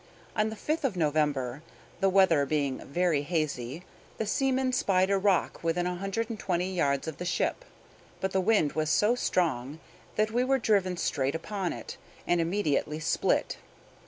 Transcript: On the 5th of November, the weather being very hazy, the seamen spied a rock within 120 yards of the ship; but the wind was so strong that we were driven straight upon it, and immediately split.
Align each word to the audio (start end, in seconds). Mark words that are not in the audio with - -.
On 0.35 0.49
the 0.49 0.55
5th 0.55 0.83
of 0.83 0.97
November, 0.97 1.61
the 1.99 2.09
weather 2.09 2.43
being 2.47 2.79
very 2.79 3.21
hazy, 3.21 3.83
the 4.17 4.25
seamen 4.25 4.73
spied 4.73 5.11
a 5.11 5.17
rock 5.19 5.63
within 5.63 5.87
120 5.87 6.73
yards 6.73 7.07
of 7.07 7.17
the 7.19 7.23
ship; 7.23 7.63
but 8.19 8.31
the 8.31 8.41
wind 8.41 8.71
was 8.73 8.89
so 8.89 9.13
strong 9.13 9.79
that 10.15 10.31
we 10.31 10.43
were 10.43 10.57
driven 10.57 10.97
straight 10.97 11.35
upon 11.35 11.71
it, 11.71 11.97
and 12.25 12.41
immediately 12.41 12.99
split. 12.99 13.57